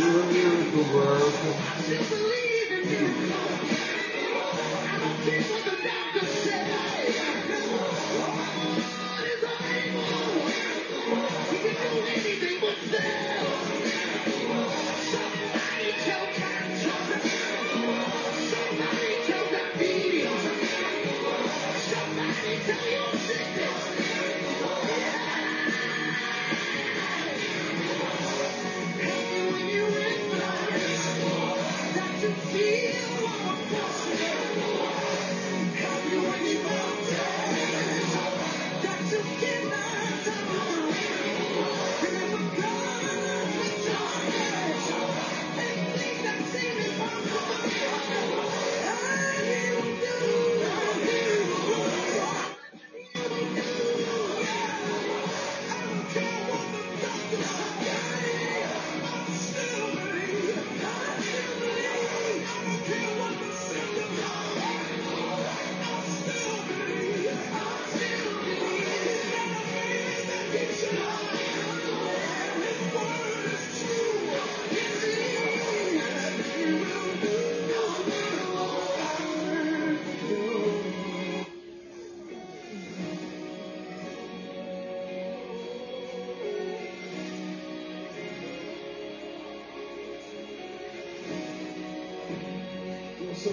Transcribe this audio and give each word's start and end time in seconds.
do 0.00 0.20
a 0.20 0.26
miracle 0.32 0.84
worker. 0.92 1.54
I 4.86 4.98
don't 5.00 5.16
think 5.24 5.73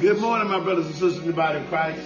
Good 0.01 0.17
morning, 0.17 0.47
my 0.47 0.59
brothers 0.59 0.87
and 0.87 0.95
sisters 0.95 1.19
in 1.19 1.27
the 1.27 1.33
body 1.33 1.59
of 1.59 1.67
Christ. 1.67 2.01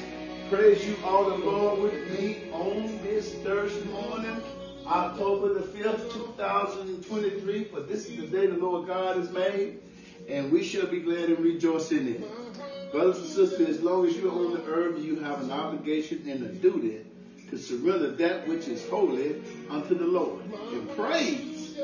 Praise 0.50 0.86
you 0.86 0.98
all 1.06 1.30
the 1.30 1.38
Lord 1.38 1.82
with 1.82 2.20
me 2.20 2.50
on 2.52 3.00
this 3.02 3.36
Thursday 3.36 3.86
morning, 3.86 4.44
October 4.86 5.54
the 5.54 5.62
5th, 5.62 6.12
2023. 6.12 7.64
For 7.64 7.80
this 7.80 8.08
is 8.08 8.18
the 8.18 8.28
day 8.28 8.48
the 8.48 8.58
Lord 8.58 8.88
God 8.88 9.16
has 9.16 9.32
made, 9.32 9.80
and 10.28 10.52
we 10.52 10.62
shall 10.62 10.88
be 10.88 11.00
glad 11.00 11.30
and 11.30 11.40
rejoice 11.40 11.94
in 11.94 12.16
it. 12.16 12.92
Brothers 12.92 13.20
and 13.20 13.28
sisters, 13.28 13.78
as 13.78 13.82
long 13.82 14.06
as 14.06 14.18
you're 14.18 14.30
on 14.30 14.56
the 14.56 14.66
earth, 14.66 15.02
you 15.02 15.22
have 15.22 15.42
an 15.42 15.52
obligation 15.52 16.28
and 16.28 16.44
a 16.44 16.52
duty 16.52 17.06
to 17.50 17.58
surrender 17.58 18.12
that 18.12 18.46
which 18.46 18.68
is 18.68 18.86
holy 18.90 19.42
unto 19.70 19.98
the 19.98 20.06
Lord. 20.06 20.44
And 20.74 20.94
praise 20.98 21.78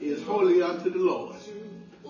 is 0.00 0.22
holy 0.22 0.62
unto 0.62 0.88
the 0.88 0.98
Lord. 0.98 1.36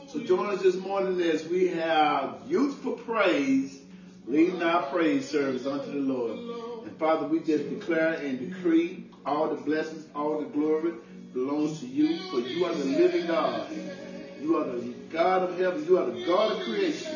So 0.08 0.20
join 0.20 0.46
us 0.46 0.62
this 0.62 0.76
morning 0.76 1.20
as 1.20 1.46
we 1.46 1.68
have 1.68 2.40
Youth 2.48 2.82
for 2.82 2.96
Praise, 2.96 3.78
leading 4.26 4.62
our 4.62 4.84
praise 4.84 5.28
service 5.28 5.66
unto 5.66 5.92
the 5.92 5.98
Lord. 5.98 6.86
And 6.86 6.96
Father, 6.96 7.26
we 7.26 7.40
just 7.40 7.68
declare 7.68 8.14
and 8.14 8.38
decree 8.38 9.04
all 9.26 9.54
the 9.54 9.60
blessings, 9.60 10.06
all 10.14 10.38
the 10.38 10.46
glory 10.46 10.94
belongs 11.34 11.80
to 11.80 11.86
you, 11.86 12.18
for 12.30 12.40
you 12.40 12.64
are 12.64 12.72
the 12.72 12.86
living 12.86 13.26
God. 13.26 13.70
You 14.40 14.56
are 14.56 14.64
the 14.64 14.94
God 15.10 15.42
of 15.42 15.58
heaven. 15.58 15.84
You 15.84 15.98
are 15.98 16.06
the 16.06 16.24
God 16.24 16.52
of 16.52 16.64
creation. 16.64 17.14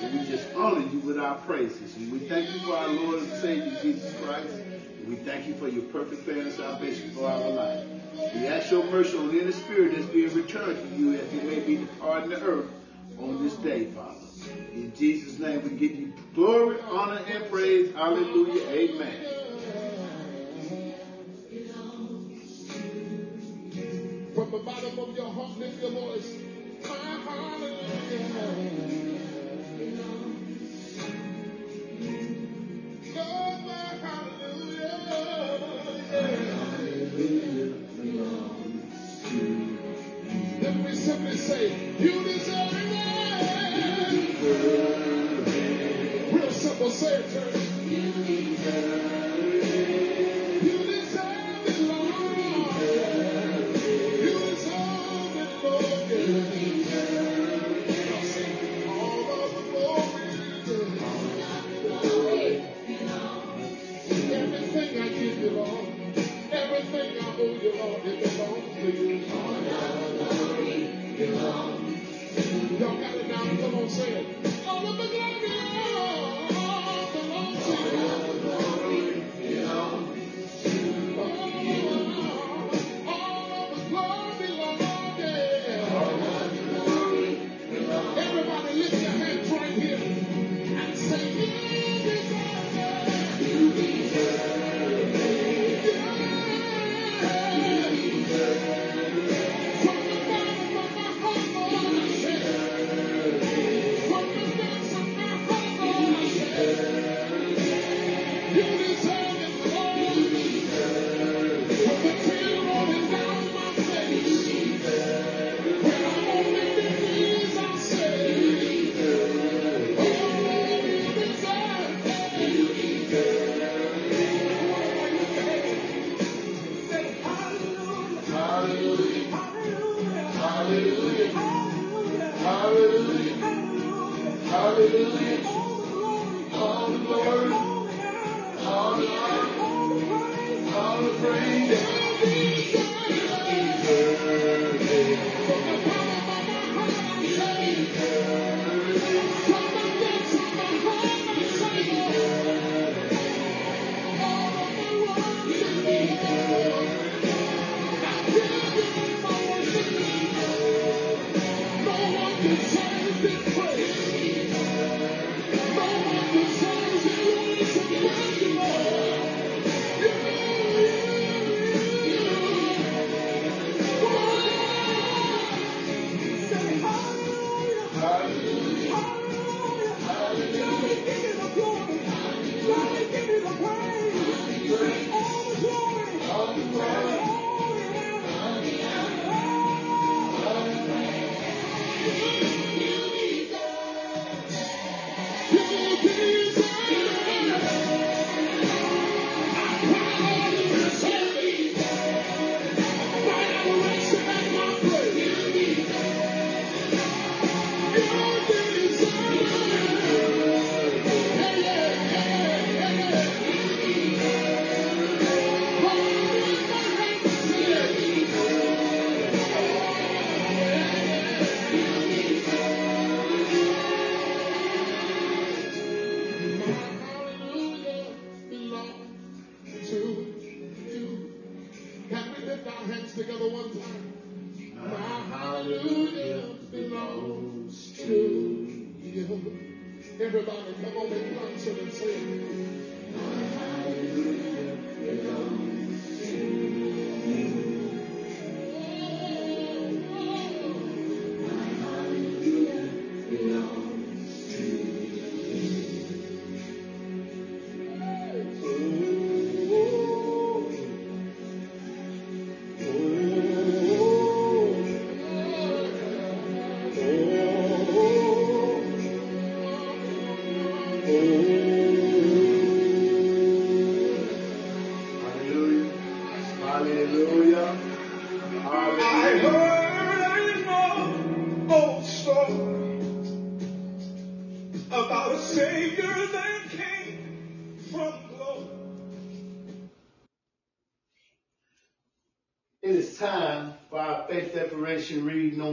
And 0.00 0.18
we 0.18 0.26
just 0.26 0.48
honor 0.54 0.88
you 0.90 1.00
with 1.00 1.18
our 1.18 1.34
praises. 1.40 1.96
And 1.96 2.10
we 2.10 2.20
thank 2.20 2.50
you 2.50 2.60
for 2.60 2.78
our 2.78 2.88
Lord 2.88 3.24
and 3.24 3.32
Savior, 3.42 3.78
Jesus 3.82 4.18
Christ. 4.22 4.54
And 4.54 5.06
we 5.06 5.16
thank 5.16 5.46
you 5.46 5.52
for 5.56 5.68
your 5.68 5.82
perfect 5.84 6.24
plan 6.24 6.46
of 6.46 6.54
salvation 6.54 7.10
for 7.10 7.28
our 7.28 7.50
life. 7.50 7.95
We 8.34 8.46
ask 8.48 8.70
your 8.70 8.84
mercy 8.84 9.16
on 9.18 9.38
any 9.38 9.52
spirit 9.52 9.92
that's 9.92 10.06
being 10.06 10.32
returned 10.34 10.78
to 10.78 10.96
you 10.96 11.12
as 11.14 11.32
it 11.32 11.44
may 11.44 11.60
be 11.60 11.76
departing 11.76 12.30
the 12.30 12.42
earth 12.42 12.70
on 13.18 13.42
this 13.42 13.54
day, 13.56 13.86
Father. 13.86 14.16
In 14.72 14.92
Jesus' 14.96 15.38
name, 15.38 15.62
we 15.62 15.70
give 15.70 15.94
you 15.94 16.12
glory, 16.34 16.78
honor, 16.88 17.20
and 17.28 17.50
praise. 17.50 17.92
Hallelujah. 17.92 18.68
Amen. 18.68 19.26
From 24.34 24.50
the 24.50 24.58
bottom 24.58 24.98
of 24.98 25.16
your 25.16 25.30
heart, 25.30 25.58
lift 25.58 25.82
your 25.82 25.90
voice. 25.90 26.36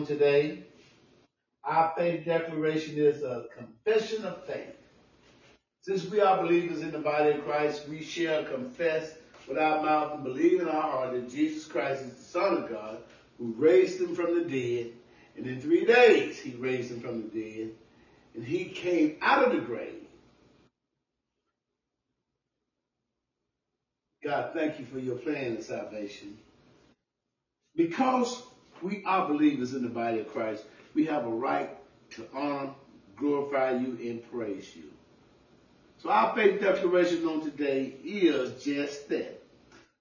Today. 0.06 0.64
Our 1.64 1.94
faith 1.98 2.26
declaration 2.26 2.98
is 2.98 3.24
a 3.24 3.46
confession 3.56 4.26
of 4.26 4.46
faith. 4.46 4.76
Since 5.82 6.06
we 6.06 6.22
are 6.22 6.42
believers 6.42 6.82
in 6.82 6.92
the 6.92 7.00
body 7.00 7.32
of 7.32 7.44
Christ, 7.46 7.88
we 7.90 8.04
shall 8.04 8.44
confess 8.44 9.16
with 9.48 9.58
our 9.58 9.84
mouth 9.84 10.16
and 10.16 10.24
believe 10.24 10.62
in 10.62 10.68
our 10.68 10.82
heart 10.82 11.14
that 11.14 11.30
Jesus 11.30 11.66
Christ 11.66 12.04
is 12.04 12.14
the 12.14 12.24
Son 12.24 12.64
of 12.64 12.70
God 12.70 12.98
who 13.38 13.54
raised 13.58 14.00
him 14.00 14.16
from 14.16 14.36
the 14.36 14.50
dead. 14.50 14.94
And 15.36 15.48
in 15.48 15.60
three 15.60 15.86
days 15.86 16.40
he 16.40 16.52
raised 16.52 16.92
him 16.92 17.02
from 17.02 17.24
the 17.24 17.28
dead. 17.28 17.72
And 18.36 18.44
he 18.44 18.66
came 18.66 19.18
out 19.22 19.44
of 19.44 19.54
the 19.54 19.60
grave. 19.60 20.04
God, 24.24 24.52
thank 24.54 24.80
you 24.80 24.86
for 24.86 25.00
your 25.00 25.18
plan 25.18 25.58
of 25.58 25.64
salvation. 25.64 26.38
Because 27.76 28.42
we 28.84 29.04
are 29.06 29.28
believers 29.28 29.74
in 29.74 29.84
the 29.84 29.90
body 29.90 30.20
of 30.20 30.28
Christ. 30.28 30.64
We 30.94 31.06
have 31.06 31.26
a 31.26 31.30
right 31.30 31.70
to 32.12 32.28
honor, 32.34 32.72
glorify 33.16 33.72
you, 33.72 33.98
and 34.02 34.32
praise 34.32 34.76
you. 34.76 34.84
So 36.02 36.10
our 36.10 36.36
faith 36.36 36.60
declaration 36.60 37.26
on 37.28 37.42
today 37.42 37.96
is 38.04 38.62
just 38.64 39.08
that, 39.10 39.42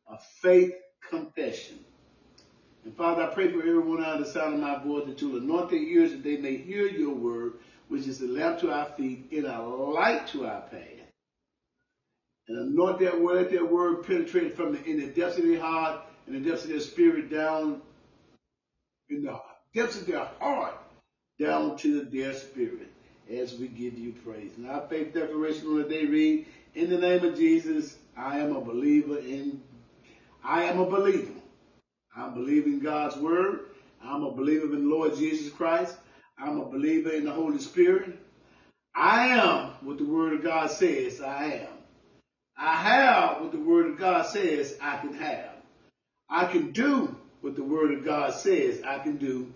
a 0.08 0.18
faith 0.40 0.74
confession. 1.08 1.78
And 2.84 2.94
Father, 2.96 3.22
I 3.22 3.26
pray 3.32 3.52
for 3.52 3.60
everyone 3.60 4.02
under 4.02 4.24
the 4.24 4.30
sound 4.30 4.54
of 4.54 4.60
my 4.60 4.82
voice 4.82 5.06
that 5.06 5.20
you'll 5.20 5.38
anoint 5.38 5.70
their 5.70 5.78
ears 5.78 6.10
that 6.10 6.24
they 6.24 6.36
may 6.36 6.56
hear 6.56 6.88
your 6.88 7.14
word, 7.14 7.54
which 7.88 8.08
is 8.08 8.20
a 8.20 8.26
lamp 8.26 8.58
to 8.60 8.72
our 8.72 8.86
feet 8.86 9.28
and 9.30 9.44
a 9.44 9.62
light 9.62 10.26
to 10.28 10.46
our 10.46 10.62
path. 10.62 10.80
And 12.48 12.58
anoint 12.58 12.98
that 12.98 13.20
word, 13.20 13.50
that 13.52 13.70
word 13.70 14.04
penetrate 14.04 14.56
from 14.56 14.72
the, 14.72 14.84
in 14.84 14.98
the 14.98 15.06
depths 15.06 15.38
of 15.38 15.44
their 15.44 15.60
heart 15.60 16.00
and 16.26 16.34
the 16.34 16.50
depths 16.50 16.64
of 16.64 16.70
their 16.70 16.80
spirit 16.80 17.30
down 17.30 17.80
in 19.12 19.22
the 19.24 19.38
depths 19.74 20.00
of 20.00 20.06
their 20.06 20.28
heart 20.40 20.74
down 21.38 21.76
to 21.78 22.02
their 22.04 22.32
spirit 22.34 22.90
as 23.30 23.54
we 23.58 23.68
give 23.68 23.98
you 23.98 24.12
praise. 24.24 24.52
And 24.56 24.68
our 24.68 24.86
faith 24.88 25.14
declaration 25.14 25.66
on 25.68 25.78
the 25.78 25.88
day 25.88 26.06
read, 26.06 26.46
in 26.74 26.90
the 26.90 26.98
name 26.98 27.24
of 27.24 27.36
Jesus, 27.36 27.96
I 28.16 28.38
am 28.38 28.56
a 28.56 28.60
believer 28.60 29.18
in, 29.18 29.60
I 30.42 30.64
am 30.64 30.80
a 30.80 30.86
believer. 30.86 31.32
I'm 32.16 32.34
believing 32.34 32.80
God's 32.80 33.16
word. 33.16 33.60
I'm 34.02 34.22
a 34.24 34.30
believer 34.30 34.74
in 34.74 34.88
the 34.88 34.94
Lord 34.94 35.16
Jesus 35.16 35.52
Christ. 35.52 35.96
I'm 36.38 36.58
a 36.58 36.64
believer 36.64 37.10
in 37.10 37.24
the 37.24 37.32
Holy 37.32 37.58
Spirit. 37.58 38.18
I 38.94 39.28
am 39.28 39.70
what 39.80 39.98
the 39.98 40.04
word 40.04 40.34
of 40.34 40.42
God 40.42 40.70
says 40.70 41.20
I 41.20 41.44
am. 41.44 41.68
I 42.56 42.76
have 42.76 43.40
what 43.40 43.52
the 43.52 43.60
word 43.60 43.86
of 43.86 43.98
God 43.98 44.26
says 44.26 44.76
I 44.80 44.98
can 44.98 45.14
have. 45.14 45.50
I 46.28 46.46
can 46.46 46.72
do 46.72 47.16
what 47.42 47.56
the 47.56 47.62
word 47.62 47.92
of 47.92 48.04
God 48.04 48.32
says 48.34 48.82
I 48.86 48.98
can 48.98 49.18
do. 49.18 49.52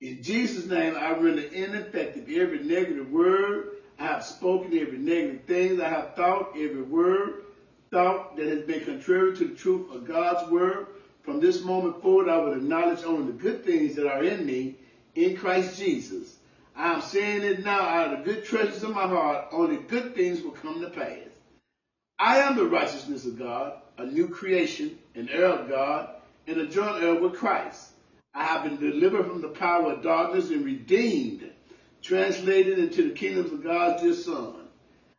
In 0.00 0.22
Jesus' 0.22 0.66
name, 0.66 0.96
I 0.96 1.12
render 1.12 1.42
ineffective 1.42 2.28
every 2.28 2.62
negative 2.64 3.10
word 3.10 3.70
I 3.98 4.06
have 4.06 4.24
spoken, 4.24 4.76
every 4.76 4.98
negative 4.98 5.42
thing 5.46 5.80
I 5.80 5.88
have 5.88 6.14
thought, 6.16 6.50
every 6.56 6.82
word 6.82 7.44
thought 7.90 8.36
that 8.36 8.46
has 8.46 8.62
been 8.62 8.84
contrary 8.84 9.36
to 9.36 9.44
the 9.46 9.54
truth 9.54 9.94
of 9.94 10.06
God's 10.06 10.50
word. 10.50 10.88
From 11.22 11.40
this 11.40 11.62
moment 11.62 12.02
forward, 12.02 12.28
I 12.28 12.38
will 12.38 12.54
acknowledge 12.54 13.04
only 13.04 13.32
the 13.32 13.38
good 13.38 13.64
things 13.64 13.94
that 13.94 14.06
are 14.06 14.22
in 14.22 14.44
me 14.44 14.76
in 15.14 15.36
Christ 15.36 15.78
Jesus. 15.78 16.36
I 16.76 16.92
am 16.92 17.02
saying 17.02 17.42
it 17.42 17.64
now 17.64 17.80
out 17.80 18.12
of 18.12 18.18
the 18.18 18.32
good 18.32 18.44
treasures 18.44 18.82
of 18.82 18.90
my 18.90 19.06
heart, 19.06 19.46
only 19.52 19.76
good 19.76 20.14
things 20.14 20.42
will 20.42 20.50
come 20.50 20.80
to 20.80 20.90
pass. 20.90 21.28
I 22.18 22.38
am 22.38 22.56
the 22.56 22.66
righteousness 22.66 23.24
of 23.24 23.38
God, 23.38 23.74
a 23.96 24.06
new 24.06 24.28
creation, 24.28 24.98
an 25.14 25.28
heir 25.28 25.46
of 25.46 25.68
God, 25.68 26.10
and 26.46 26.58
a 26.58 26.66
joint 26.66 27.02
heir 27.02 27.14
with 27.14 27.34
Christ. 27.34 27.90
I 28.34 28.44
have 28.44 28.64
been 28.64 28.76
delivered 28.78 29.26
from 29.26 29.40
the 29.40 29.48
power 29.48 29.92
of 29.92 30.02
darkness 30.02 30.50
and 30.50 30.64
redeemed, 30.64 31.50
translated 32.02 32.78
into 32.78 33.08
the 33.08 33.14
kingdoms 33.14 33.52
of 33.52 33.62
God's 33.62 34.02
dear 34.02 34.12
Son. 34.12 34.54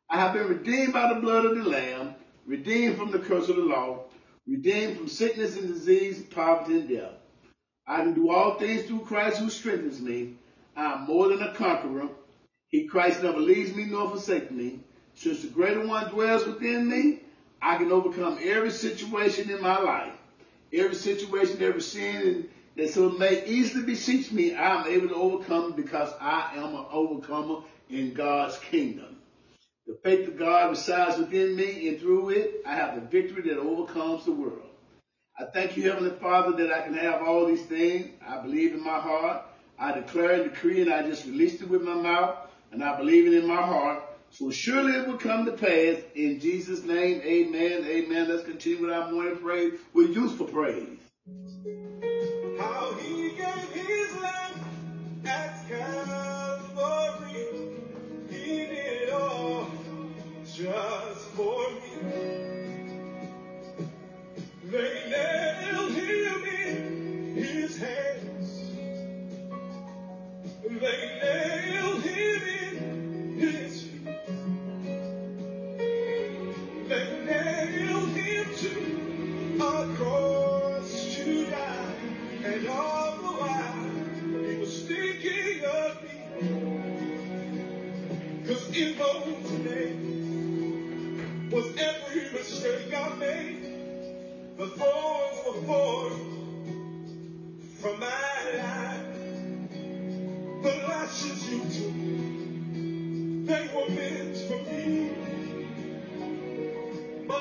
I 0.10 0.18
have 0.20 0.34
been 0.34 0.48
redeemed 0.48 0.94
by 0.94 1.14
the 1.14 1.22
blood 1.22 1.46
of 1.46 1.56
the 1.56 1.64
Lamb, 1.64 2.16
redeemed 2.46 2.98
from 2.98 3.12
the 3.12 3.20
curse 3.20 3.50
of 3.50 3.56
the 3.56 3.64
law, 3.64 4.04
redeemed 4.48 4.98
from 4.98 5.08
sickness 5.08 5.58
and 5.58 5.68
disease, 5.68 6.22
poverty 6.22 6.80
and 6.80 6.90
death. 6.90 7.14
I 7.88 7.98
can 7.98 8.14
do 8.14 8.30
all 8.30 8.60
things 8.60 8.84
through 8.84 9.06
Christ 9.06 9.40
who 9.40 9.50
strengthens 9.50 10.02
me. 10.02 10.36
I 10.76 10.94
am 10.94 11.06
more 11.06 11.30
than 11.30 11.42
a 11.42 11.54
conqueror. 11.54 12.10
He, 12.68 12.86
Christ, 12.86 13.24
never 13.24 13.40
leaves 13.40 13.74
me 13.74 13.86
nor 13.86 14.10
forsakes 14.10 14.52
me. 14.52 14.82
Since 15.14 15.44
the 15.44 15.48
greater 15.48 15.88
one 15.88 16.12
dwells 16.12 16.46
within 16.46 16.90
me, 16.90 17.22
I 17.62 17.78
can 17.78 17.92
overcome 17.92 18.38
every 18.44 18.72
situation 18.72 19.50
in 19.50 19.62
my 19.62 19.80
life 19.80 20.14
every 20.80 20.96
situation, 20.96 21.62
every 21.62 21.82
sin 21.82 22.50
that 22.76 22.90
so 22.90 23.10
may 23.10 23.46
easily 23.46 23.86
beseech 23.86 24.32
me, 24.32 24.54
I 24.56 24.82
am 24.82 24.88
able 24.88 25.10
to 25.10 25.16
overcome 25.16 25.74
because 25.74 26.12
I 26.20 26.52
am 26.56 26.76
an 26.76 26.86
overcomer 26.92 27.62
in 27.90 28.14
God's 28.14 28.58
kingdom. 28.58 29.18
The 29.88 29.98
faith 30.04 30.28
of 30.28 30.38
God 30.38 30.72
resides 30.72 31.18
within 31.18 31.56
me, 31.56 31.88
and 31.90 32.00
through 32.00 32.30
it, 32.30 32.64
I 32.66 32.76
have 32.76 32.96
the 32.96 33.02
victory 33.02 33.44
that 33.50 33.60
overcomes 33.60 34.26
the 34.26 34.32
world. 34.32 34.70
I 35.40 35.46
thank 35.46 35.78
you, 35.78 35.84
Heavenly 35.84 36.18
Father, 36.20 36.58
that 36.58 36.74
I 36.74 36.82
can 36.82 36.96
have 36.96 37.22
all 37.22 37.46
these 37.46 37.66
things. 37.66 38.10
I 38.26 38.42
believe 38.42 38.74
in 38.74 38.84
my 38.84 39.00
heart. 39.00 39.44
I 39.78 39.92
declare 39.92 40.42
and 40.42 40.52
decree, 40.52 40.82
and 40.82 40.92
I 40.92 41.04
just 41.04 41.26
released 41.26 41.62
it 41.62 41.70
with 41.70 41.84
my 41.84 41.94
mouth, 41.94 42.38
and 42.72 42.84
I 42.84 42.98
believe 42.98 43.28
it 43.28 43.34
in 43.34 43.48
my 43.48 43.62
heart 43.62 44.05
for 44.38 44.52
surely 44.52 44.94
it 44.94 45.08
will 45.08 45.18
come 45.18 45.46
to 45.46 45.52
pass 45.52 45.98
in 46.14 46.40
Jesus' 46.40 46.84
name. 46.84 47.22
Amen. 47.22 47.86
Amen. 47.86 48.28
Let's 48.28 48.44
continue 48.44 48.82
with 48.82 48.92
our 48.92 49.12
morning 49.12 49.38
praise 49.38 49.80
with 49.94 50.14
Youth 50.14 50.38
for 50.38 50.46
Praise. 50.46 51.00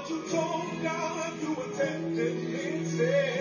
you 0.09 0.19
told 0.31 0.83
God 0.83 1.33
you 1.43 1.53
were 1.55 1.69
tempted 1.77 2.37
instead. 2.55 3.34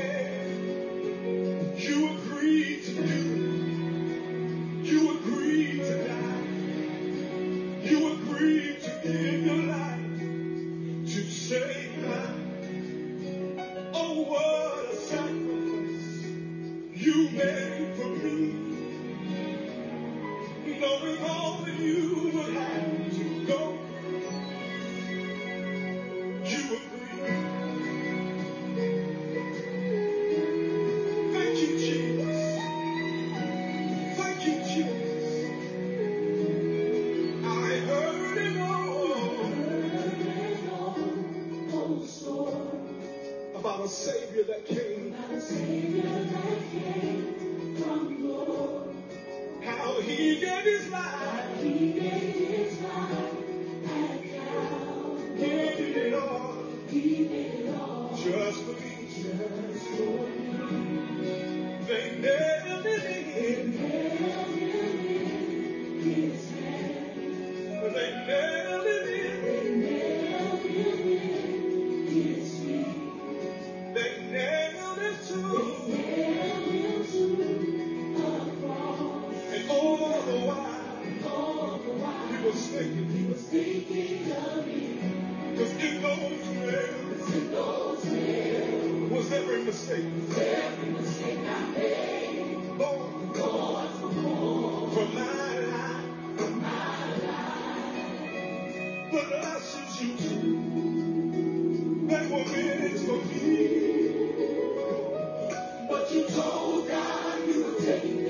Gracias. 107.86 108.23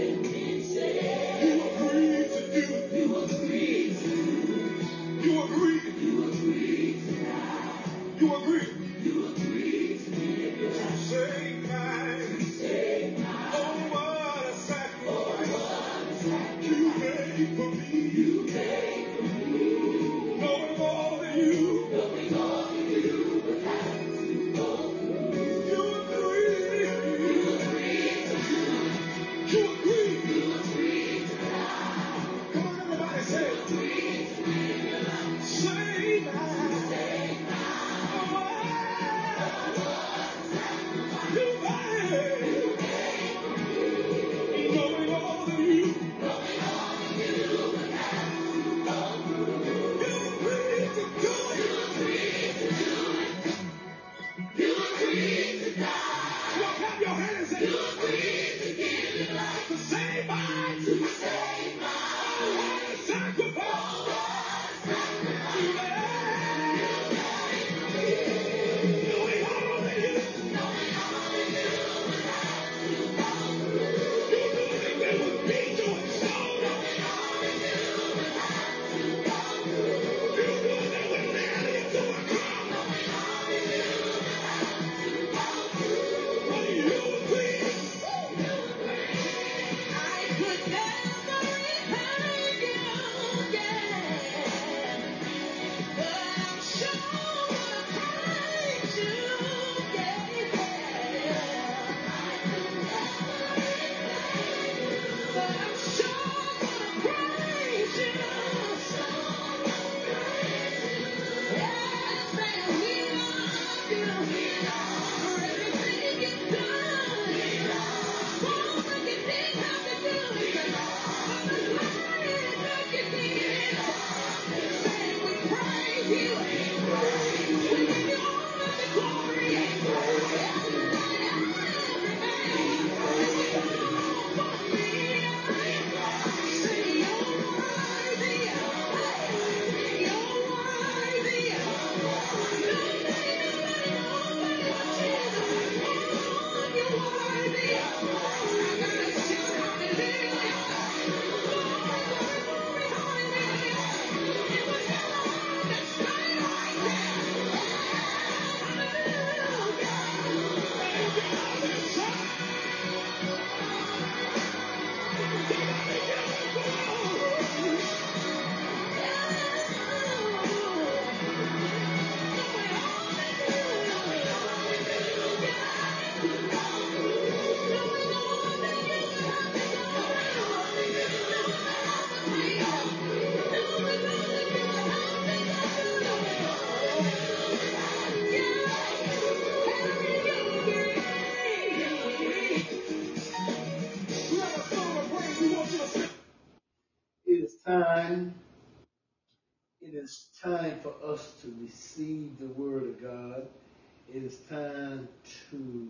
Is 204.23 204.37
time 204.49 205.07
to 205.51 205.89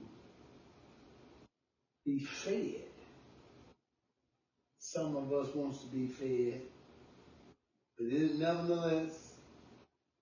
be 2.06 2.20
fed. 2.20 2.82
Some 4.80 5.16
of 5.16 5.32
us 5.32 5.54
wants 5.54 5.82
to 5.82 5.88
be 5.88 6.08
fed, 6.08 6.62
but 7.98 8.08
nevertheless, 8.08 9.36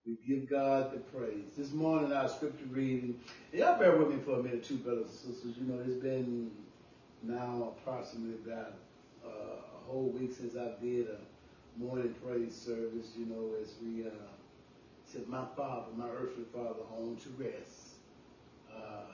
we 0.06 0.18
give 0.28 0.50
God 0.50 0.94
the 0.94 1.00
praise. 1.00 1.56
This 1.58 1.72
morning, 1.72 2.12
our 2.12 2.28
scripture 2.28 2.66
reading, 2.70 3.20
y'all 3.54 3.80
bear 3.80 3.96
with 3.96 4.10
me 4.10 4.22
for 4.24 4.40
a 4.40 4.44
minute 4.44 4.66
too, 4.66 4.78
brothers 4.78 5.24
and 5.26 5.34
sisters. 5.34 5.56
You 5.58 5.68
know, 5.68 5.82
it's 5.86 6.02
been 6.02 6.52
now 7.24 7.74
approximately 7.78 8.36
about 8.46 8.74
uh, 9.26 9.30
a 9.30 9.86
whole 9.86 10.10
week 10.10 10.34
since 10.34 10.56
I 10.58 10.72
did 10.84 11.08
a 11.08 11.80
morning 11.82 12.14
praise 12.26 12.56
service, 12.56 13.14
you 13.18 13.26
know, 13.28 13.52
as 13.62 13.76
we 13.82 14.06
uh, 14.06 14.12
my 15.28 15.46
father, 15.56 15.88
my 15.96 16.10
earthly 16.10 16.46
father, 16.54 16.84
home 16.90 17.18
to 17.24 17.44
rest. 17.44 17.91
Uh, 18.76 19.14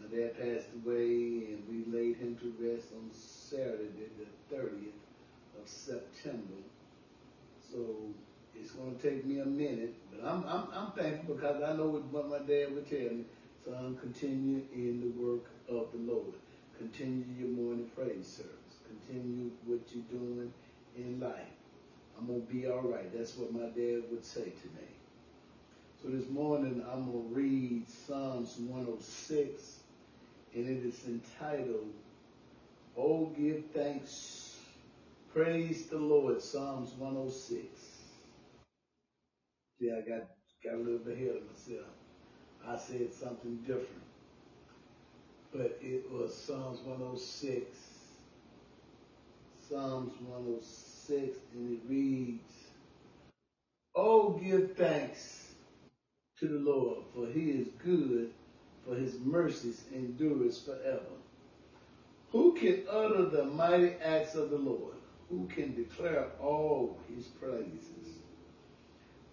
my 0.00 0.16
dad 0.16 0.38
passed 0.38 0.68
away, 0.84 1.52
and 1.52 1.62
we 1.68 1.84
laid 1.96 2.16
him 2.16 2.36
to 2.36 2.54
rest 2.58 2.88
on 2.96 3.10
Saturday, 3.12 4.08
the 4.18 4.56
30th 4.56 5.60
of 5.60 5.68
September. 5.68 6.62
So 7.72 7.78
it's 8.54 8.72
going 8.72 8.96
to 8.96 9.02
take 9.02 9.24
me 9.24 9.40
a 9.40 9.46
minute, 9.46 9.94
but 10.10 10.26
I'm, 10.26 10.44
I'm, 10.46 10.68
I'm 10.72 10.92
thankful 10.92 11.34
because 11.34 11.62
I 11.62 11.74
know 11.76 11.86
what 12.10 12.28
my 12.28 12.38
dad 12.38 12.74
would 12.74 12.88
tell 12.88 13.16
me. 13.16 13.24
Son, 13.64 13.96
continue 14.00 14.62
in 14.74 15.00
the 15.00 15.22
work 15.22 15.44
of 15.68 15.90
the 15.92 16.12
Lord. 16.12 16.34
Continue 16.78 17.24
your 17.38 17.48
morning 17.48 17.90
praise 17.96 18.26
service 18.26 18.64
continue 19.06 19.50
what 19.66 19.80
you're 19.92 20.20
doing 20.20 20.52
in 20.96 21.20
life. 21.20 21.52
I'm 22.18 22.26
going 22.26 22.46
to 22.46 22.52
be 22.52 22.66
all 22.66 22.82
right. 22.82 23.12
That's 23.16 23.36
what 23.36 23.52
my 23.52 23.68
dad 23.70 24.02
would 24.10 24.24
say 24.24 24.44
to 24.44 24.66
me. 24.76 24.88
So 26.04 26.10
this 26.10 26.28
morning 26.28 26.84
I'm 26.92 27.10
going 27.10 27.28
to 27.30 27.34
read 27.34 27.88
Psalms 27.88 28.56
106, 28.58 29.78
and 30.54 30.68
it 30.68 30.84
is 30.84 31.00
entitled, 31.06 31.88
Oh, 32.94 33.32
give 33.38 33.64
thanks, 33.72 34.58
praise 35.32 35.86
the 35.86 35.96
Lord, 35.96 36.42
Psalms 36.42 36.90
106. 36.98 37.64
See, 39.80 39.90
I 39.90 40.06
got, 40.06 40.26
got 40.62 40.74
a 40.74 40.76
little 40.76 40.98
bit 40.98 41.16
ahead 41.16 41.36
of 41.36 41.50
myself. 41.50 41.86
I 42.68 42.76
said 42.76 43.14
something 43.14 43.56
different. 43.66 44.04
But 45.54 45.78
it 45.80 46.04
was 46.12 46.36
Psalms 46.36 46.80
106 46.80 47.64
Psalms 49.70 50.12
106, 50.28 51.38
and 51.54 51.78
it 51.78 51.80
reads, 51.88 52.52
Oh, 53.94 54.32
give 54.32 54.76
thanks 54.76 55.43
to 56.44 56.52
the 56.52 56.70
Lord, 56.70 56.98
for 57.14 57.26
he 57.26 57.50
is 57.50 57.68
good, 57.82 58.30
for 58.86 58.94
his 58.94 59.18
mercies 59.20 59.84
endures 59.94 60.60
forever. 60.60 61.14
Who 62.32 62.52
can 62.54 62.82
utter 62.90 63.26
the 63.26 63.44
mighty 63.44 63.92
acts 64.04 64.34
of 64.34 64.50
the 64.50 64.58
Lord? 64.58 64.94
Who 65.30 65.46
can 65.46 65.74
declare 65.74 66.26
all 66.40 66.98
his 67.08 67.26
praises? 67.26 68.18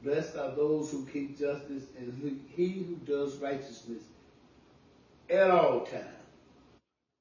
Blessed 0.03 0.37
are 0.37 0.55
those 0.55 0.89
who 0.91 1.05
keep 1.05 1.37
justice 1.37 1.83
and 1.97 2.13
who, 2.21 2.35
he 2.55 2.83
who 2.83 2.95
does 3.05 3.37
righteousness 3.37 4.03
at 5.29 5.51
all 5.51 5.81
times. 5.81 6.07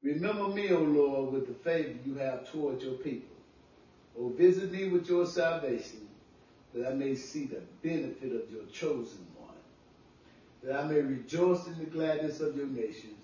Remember 0.02 0.48
me, 0.48 0.70
O 0.70 0.78
Lord, 0.78 1.32
with 1.32 1.48
the 1.48 1.54
favor 1.54 1.94
you 2.06 2.14
have 2.14 2.50
toward 2.50 2.80
your 2.80 2.94
people. 2.94 3.36
O 4.18 4.28
visit 4.28 4.70
me 4.72 4.88
with 4.88 5.08
your 5.08 5.26
salvation, 5.26 6.08
that 6.74 6.88
I 6.88 6.94
may 6.94 7.14
see 7.14 7.46
the 7.46 7.60
benefit 7.82 8.32
of 8.32 8.50
your 8.50 8.64
chosen 8.72 9.26
that 10.62 10.76
I 10.76 10.86
may 10.86 11.00
rejoice 11.00 11.66
in 11.66 11.78
the 11.78 11.86
gladness 11.86 12.40
of 12.40 12.56
your 12.56 12.66
nations, 12.66 13.18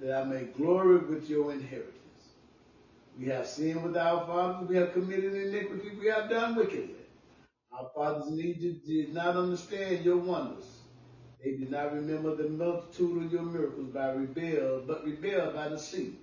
that 0.00 0.22
I 0.22 0.24
may 0.24 0.44
glory 0.44 0.98
with 0.98 1.28
your 1.28 1.52
inheritance. 1.52 1.96
We 3.18 3.26
have 3.26 3.46
sinned 3.46 3.82
with 3.82 3.96
our 3.96 4.26
fathers, 4.26 4.68
we 4.68 4.76
have 4.76 4.92
committed 4.92 5.34
iniquity, 5.34 5.90
we 6.00 6.08
have 6.08 6.30
done 6.30 6.54
wickedly. 6.54 6.94
Our 7.72 7.90
fathers 7.94 8.28
in 8.28 8.40
Egypt 8.40 8.86
did 8.86 9.14
not 9.14 9.36
understand 9.36 10.04
your 10.04 10.18
wonders 10.18 10.80
they 11.42 11.52
did 11.52 11.70
not 11.70 11.94
remember 11.94 12.34
the 12.34 12.48
multitude 12.48 13.24
of 13.24 13.32
your 13.32 13.42
miracles 13.42 13.88
by 13.88 14.10
rebel, 14.12 14.82
but 14.86 15.04
rebelled 15.04 15.54
by 15.54 15.68
the 15.68 15.78
sea, 15.78 16.18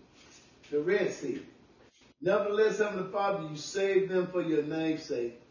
the 0.69 0.79
Red 0.79 1.12
Sea. 1.12 1.41
Nevertheless, 2.21 2.77
Heavenly 2.77 3.12
Father, 3.12 3.47
you 3.49 3.55
saved 3.55 4.12
them 4.12 4.27
for 4.27 4.41
your 4.41 4.63
name's 4.63 5.03
sake, 5.03 5.41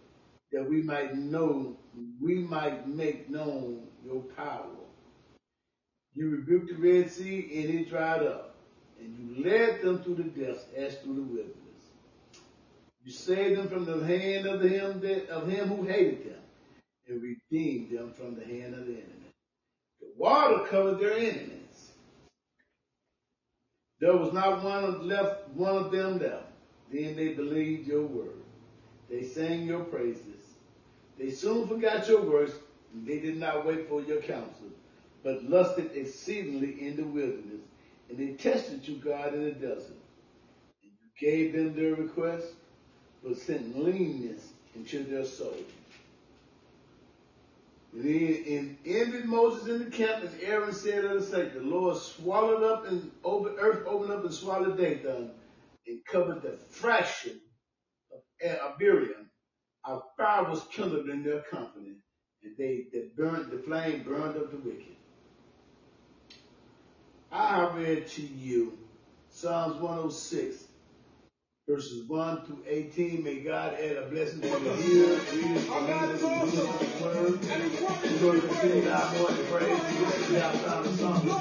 that 0.53 0.69
we 0.69 0.83
might 0.83 1.17
know, 1.17 1.77
we 2.21 2.37
might 2.37 2.89
make 2.89 3.29
known 3.29 3.89
your 4.05 4.23
power. 4.37 4.67
You 6.17 6.31
rebuked 6.31 6.69
the 6.69 6.77
Red 6.77 7.11
Sea 7.11 7.51
and 7.55 7.79
it 7.79 7.91
dried 7.91 8.23
up, 8.23 8.57
and 8.99 9.15
you 9.19 9.45
led 9.45 9.83
them 9.83 10.03
through 10.03 10.15
the 10.15 10.23
depths 10.25 10.65
as 10.75 10.97
through 10.97 11.15
the 11.15 11.23
wilderness. 11.23 11.53
You 13.05 13.13
saved 13.13 13.59
them 13.61 13.69
from 13.69 13.85
the 13.85 14.05
hand 14.05 14.47
of 14.47 14.63
him 14.63 15.01
that, 15.01 15.29
of 15.29 15.47
him 15.47 15.69
who 15.69 15.85
hated 15.85 16.25
them, 16.25 16.41
and 17.07 17.23
redeemed 17.23 17.91
them 17.91 18.13
from 18.15 18.35
the 18.35 18.45
hand 18.45 18.75
of 18.75 18.87
the 18.87 18.95
enemy. 18.95 19.31
The 20.01 20.09
water 20.17 20.65
covered 20.65 20.99
their 21.01 21.13
enemies. 21.13 21.93
There 24.01 24.17
was 24.17 24.33
not 24.33 24.65
one 24.65 25.07
left, 25.07 25.51
one 25.51 25.77
of 25.77 25.93
them 25.93 26.19
left. 26.19 26.47
Then 26.91 27.15
they 27.15 27.35
believed 27.35 27.87
your 27.87 28.07
word. 28.07 28.43
They 29.11 29.23
sang 29.23 29.67
your 29.67 29.85
praises. 29.85 30.55
They 31.19 31.31
soon 31.31 31.69
forgot 31.69 32.09
your 32.09 32.23
words, 32.23 32.53
and 32.95 33.07
they 33.07 33.19
did 33.19 33.37
not 33.37 33.67
wait 33.67 33.89
for 33.89 34.03
your 34.03 34.21
counsel, 34.21 34.71
but 35.27 35.43
lusted 35.51 35.91
exceedingly 35.97 36.87
in 36.87 36.95
the 36.95 37.03
wilderness, 37.03 37.61
and 38.09 38.17
they 38.17 38.35
tested 38.35 38.87
you, 38.87 38.95
God, 38.99 39.35
in 39.35 39.43
the 39.43 39.51
desert. 39.51 39.99
And 40.85 40.93
you 40.93 41.09
gave 41.19 41.53
them 41.53 41.75
their 41.75 41.97
request, 41.97 42.47
but 43.25 43.37
sent 43.37 43.77
leanness 43.77 44.53
into 44.77 45.03
their 45.03 45.25
soul. 45.25 45.57
And 47.93 48.05
then 48.05 48.79
envied 48.87 49.25
Moses 49.25 49.67
in 49.67 49.85
the 49.85 49.91
camp, 49.91 50.23
and 50.23 50.41
Aaron 50.43 50.73
said 50.73 51.05
unto 51.05 51.21
Satan, 51.21 51.55
The 51.55 51.75
Lord 51.77 51.97
swallowed 51.97 52.63
up 52.63 52.87
and 52.87 53.11
earth 53.59 53.85
opened 53.85 54.13
up 54.13 54.25
and 54.25 54.33
swallowed 54.33 54.79
Dathan, 54.79 55.33
and 55.89 56.05
covered 56.05 56.43
the 56.43 56.53
fraction 56.53 57.41
of 58.13 58.21
Abiram. 58.49 59.29
A 59.87 59.99
fire 60.17 60.49
was 60.49 60.63
kindled 60.71 61.09
in 61.09 61.25
their 61.25 61.41
company, 61.51 61.97
and 62.45 62.57
they 62.57 62.85
that 62.93 63.17
burned 63.17 63.51
the 63.51 63.59
flame 63.59 64.05
burned 64.05 64.37
up 64.37 64.53
the 64.53 64.59
wicked. 64.59 64.96
I 67.37 67.71
read 67.77 68.07
to 68.09 68.23
you 68.23 68.79
Psalms 69.29 69.77
106, 69.77 70.65
verses 71.69 72.09
1 72.09 72.47
through 72.47 72.63
18. 72.67 73.23
May 73.23 73.41
God 73.41 73.75
add 73.75 73.97
a 73.99 74.07
blessing 74.07 74.41
to 74.41 74.49
the 74.49 74.89
ears, 74.89 75.21
and 75.35 75.87
readers 75.87 76.23
of 76.23 76.53
the 76.55 77.05
word. 77.05 77.45
We're 77.45 78.21
going 78.21 78.41
to 78.41 78.49
continue 78.49 78.89
our 78.89 79.13
morning 79.19 79.45
praise. 79.51 80.31
We 80.31 80.37
have 80.37 80.55
found 80.63 80.87
a 80.87 80.97
song. 80.97 81.27
You 81.27 81.33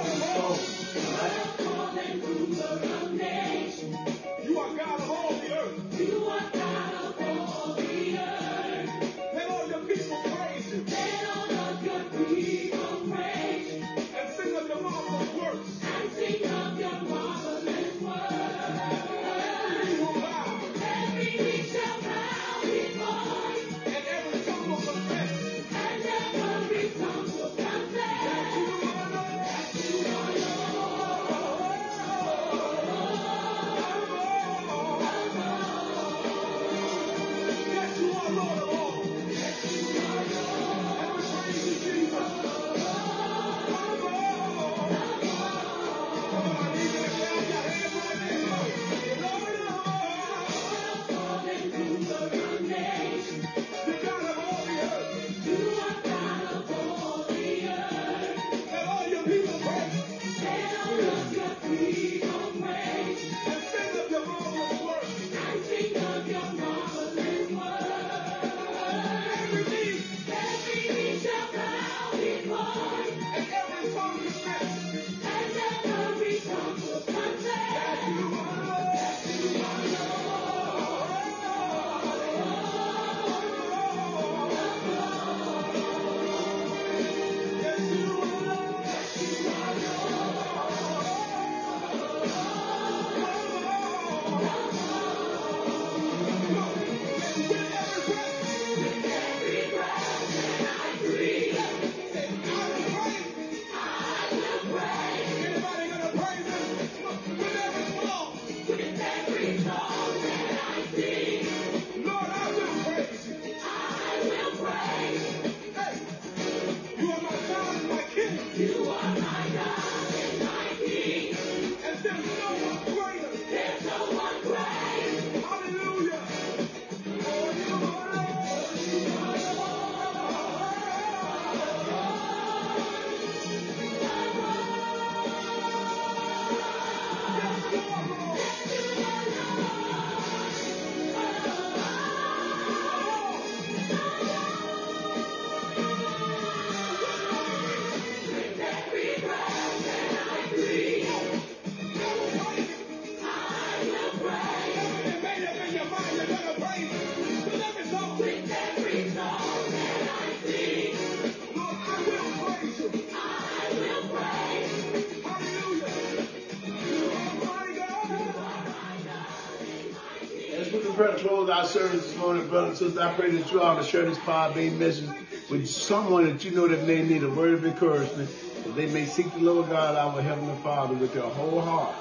our 171.66 171.72
service 171.72 172.06
this 172.06 172.18
morning, 172.18 172.48
brothers 172.48 172.80
and 172.82 172.92
sisters. 172.92 172.98
I 173.00 173.14
pray 173.16 173.32
that 173.32 173.52
you 173.52 173.60
all 173.60 173.76
will 173.76 173.84
share 173.84 174.06
this 174.06 174.20
power 174.20 174.54
being 174.54 174.78
message 174.78 175.10
with 175.50 175.68
someone 175.68 176.26
that 176.26 176.46
you 176.46 176.52
know 176.52 176.68
that 176.68 176.86
may 176.86 177.02
need 177.02 177.24
a 177.24 177.30
word 177.30 177.56
of 177.56 177.66
encouragement, 177.66 178.30
that 178.64 178.76
they 178.76 178.86
may 178.86 179.06
seek 179.06 179.32
the 179.34 179.40
Lord 179.40 179.70
God, 179.70 179.96
our 179.96 180.22
Heavenly 180.22 180.56
Father, 180.62 180.94
with 180.94 181.12
their 181.16 181.24
whole 181.24 181.62
heart 181.62 181.96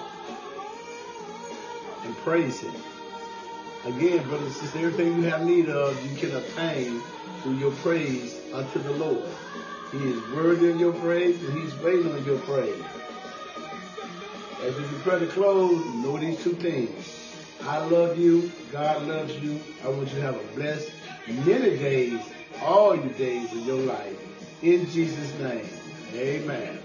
and 2.05 2.14
praise 2.18 2.61
Him. 2.61 2.74
Again, 3.87 4.29
brothers 4.29 4.48
and 4.48 4.55
sisters, 4.57 4.85
everything 4.85 5.16
you 5.16 5.22
have 5.31 5.46
need 5.46 5.70
of, 5.70 6.11
you 6.11 6.14
can 6.18 6.37
obtain 6.37 7.00
through 7.42 7.57
your 7.57 7.72
praise 7.72 8.38
unto 8.53 8.81
the 8.81 8.92
Lord. 8.92 9.24
He 9.92 9.98
is 9.98 10.31
worthy 10.35 10.72
of 10.72 10.79
your 10.79 10.92
praise, 10.92 11.42
and 11.42 11.59
He's 11.59 11.74
waiting 11.77 12.12
on 12.12 12.22
your 12.27 12.38
praise. 12.40 12.85
As 14.62 14.77
we 14.77 14.85
prepare 14.85 15.20
to 15.20 15.27
close, 15.29 15.83
know 15.94 16.18
these 16.18 16.42
two 16.42 16.53
things. 16.53 17.23
I 17.66 17.79
love 17.79 18.18
you. 18.18 18.50
God 18.70 19.07
loves 19.07 19.35
you. 19.42 19.59
I 19.83 19.88
want 19.88 20.09
you 20.11 20.16
to 20.16 20.22
have 20.22 20.37
a 20.37 20.55
blessed 20.55 20.90
many 21.46 21.79
days, 21.79 22.20
all 22.62 22.94
your 22.94 23.12
days 23.14 23.50
of 23.53 23.66
your 23.66 23.81
life. 23.81 24.62
In 24.62 24.88
Jesus' 24.90 25.38
name, 25.38 25.66
amen. 26.14 26.79